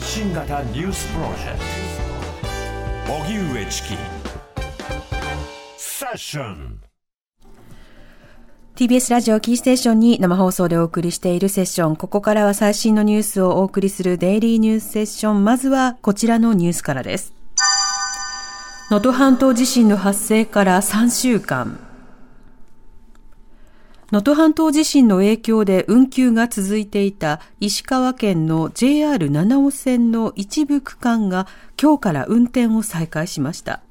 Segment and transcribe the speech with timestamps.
[0.00, 1.58] 発信型ニュースプロジェク
[3.06, 3.88] ト荻上チキ
[5.76, 6.80] セッション
[8.76, 11.96] TBS ラジオキーステーションに生放送でお送りしているセッション。
[11.96, 15.44] ここからは最新のニュースをお送りするデイリーニュースセッション。
[15.44, 17.34] まずはこちらのニュースからです。
[18.90, 21.89] 能登半島地震の発生から3週間。
[24.10, 31.46] 能登半島地震の影響で運休が続いていた石川県の JR 七尾線の一部区間が
[31.80, 33.82] 今日から運転を再開しました。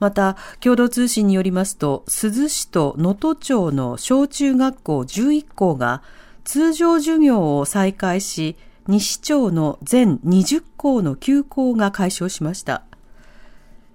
[0.00, 6.02] また、共同通信によりますと、珠洲市と能登町の小中学校11校が
[6.42, 8.56] 通常授業を再開し、
[8.88, 12.82] 西町の全20校の休校が解消しました。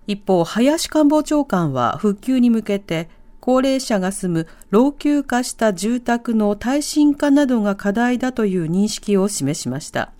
[0.07, 3.09] 一方、林官房長官は復旧に向けて、
[3.45, 10.13] 高齢者が住む老朽化した住宅の耐震化などが課題だという認識を示しました。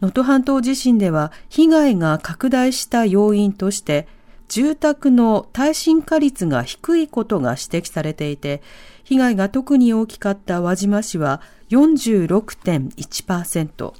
[0.00, 4.08] 能登半島地震では被害が拡大した要因として、
[4.48, 8.62] 住宅の耐震化率が低いことが指摘されていて、
[9.04, 13.94] 被害が特に大きかった輪島市は46.1%、珠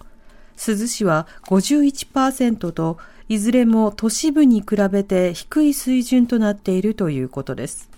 [0.57, 2.97] 洲市は51%と、
[3.29, 7.90] いずれも都市部に比べて低い水準となっているということです。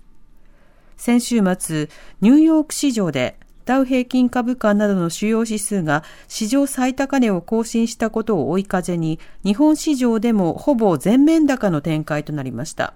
[0.99, 1.87] 先週末、
[2.19, 12.93] ニューヨーク市場でダウ平均株価などの主要指数が史上最高値を更新したことを追い風に、日本市場でもほぼ全面高の展開となりました。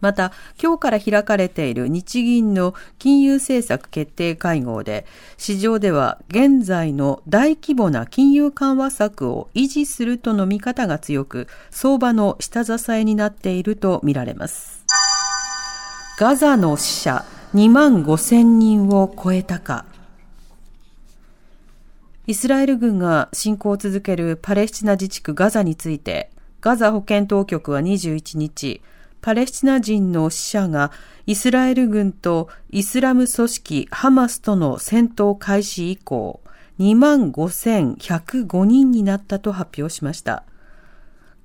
[0.00, 0.30] また、
[0.62, 5.06] 今日から開かれている日銀の金融政策決定会合で、
[5.38, 14.85] 市場では現在の大規模な金融緩和策を維持するとの見方が強く、相場の下支えになっているとみられます。
[16.18, 19.84] ガザの死者2万5千人を超えたか。
[22.26, 26.30] イスラエル軍が侵攻を続けるパレスチナ自治区ガザについて、
[26.62, 28.80] ガザ保健当局は21日、
[29.20, 30.90] パレスチナ人の死者が
[31.26, 36.40] イスラエル軍とイスラム組織ハマスとの戦闘開始以降、
[36.78, 40.44] 2万5105人になったと発表しました。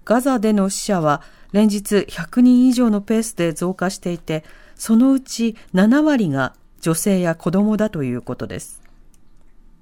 [0.05, 1.21] ガザでの死者は
[1.51, 4.43] 連日100人以上のペースで増加していて、
[4.75, 8.81] そのうち7割が女性や子供だということです。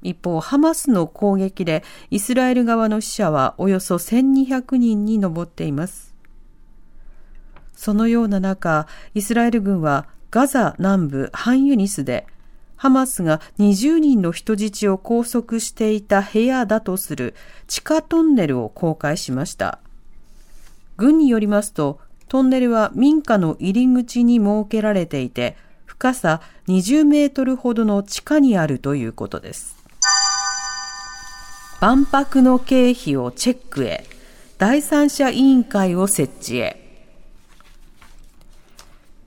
[0.02, 6.16] 一方、ハマスの攻撃でイスラエル側の死者はおよそ1200人に上っています。
[7.76, 12.28] そのような中、イスラエル軍はガザ南部ハンユニスで
[12.80, 17.36] ハマスが20人の人質を拘束していた部屋だとする
[17.68, 19.80] 地下トンネルを公開しました。
[21.00, 25.56] 軍によりますと、トンネルは民家の入り口に設けられていて、
[25.86, 29.78] 深さ20メートルほどの地下にあるということです。
[31.80, 34.04] 万博の経費をチェックへ、
[34.58, 36.86] 第三者委員会を設置へ。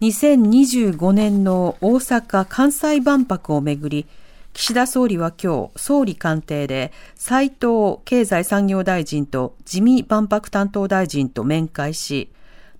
[0.02, 4.06] 2025年の大阪・関西万博をめぐり、
[4.54, 12.30] 岸田総理は今日、総理官邸で斉藤経済産業大臣と自見万博担当大臣と面会し、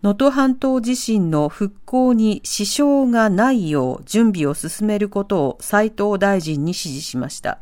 [0.03, 7.59] 能登半島地震の復興に支障がないよう準備を進めることを斉藤大臣に指示しました。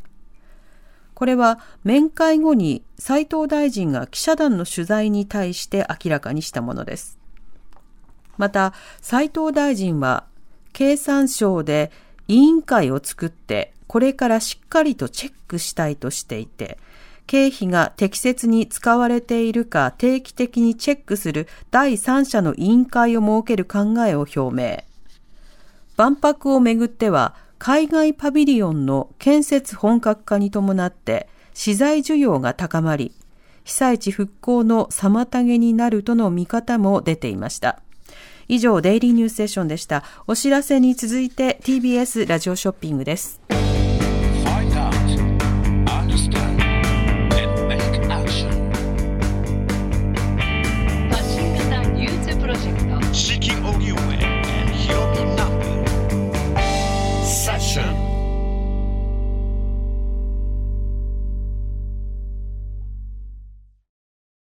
[1.15, 7.19] これは面会後に斉藤大臣が記者団の取材に対して明らかにしたものです。
[8.39, 8.73] また、
[9.03, 10.25] 斉藤大臣は
[10.73, 11.93] 経産省で
[12.27, 16.79] 委員会を作ってこれからしっかりとチェックしたいとしていて、
[17.27, 24.85] 経費が適切に使われているか定期的にチェックする第三者の委員会を設ける考えを表明。
[25.97, 33.11] 万博をめぐっては、海外パビリオンの建設本格化に伴って資材需要が高まり、
[33.65, 37.81] 被災地復興の妨げになるとの見方も出ていました。
[38.47, 40.05] 以上、デイリーニュースセッションでした。
[40.29, 43.50] お知らせに続いて TBS ラジオショッピングです。
[53.15, 55.40] seeking Ogiwe and he'll be